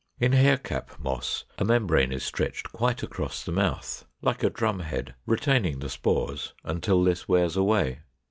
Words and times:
In 0.19 0.31
Hair 0.31 0.57
cap 0.57 0.97
Moss 0.99 1.45
a 1.59 1.63
membrane 1.63 2.11
is 2.11 2.23
stretched 2.23 2.71
quite 2.71 3.03
across 3.03 3.43
the 3.43 3.51
mouth, 3.51 4.03
like 4.23 4.41
a 4.41 4.49
drum 4.49 4.79
head, 4.79 5.13
retaining 5.27 5.77
the 5.77 5.89
spores 5.91 6.55
until 6.63 7.03
this 7.03 7.27
wears 7.27 7.55
away. 7.55 7.99